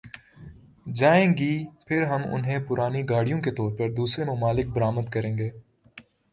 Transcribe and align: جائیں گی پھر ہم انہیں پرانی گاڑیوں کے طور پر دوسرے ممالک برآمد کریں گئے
جائیں 0.85 1.33
گی 1.37 1.53
پھر 1.87 2.03
ہم 2.03 2.21
انہیں 2.33 2.59
پرانی 2.67 3.03
گاڑیوں 3.09 3.39
کے 3.41 3.51
طور 3.51 3.71
پر 3.77 3.91
دوسرے 3.93 4.25
ممالک 4.25 4.67
برآمد 4.67 5.09
کریں 5.09 5.37
گئے 5.37 5.49